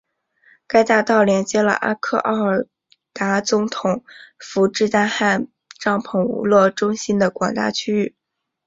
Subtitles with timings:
[0.65, 2.67] 该大道连接了阿克奥尔
[3.13, 4.03] 达总统
[4.39, 5.45] 府至大汗
[5.79, 8.15] 帐篷娱乐中心的广大区域。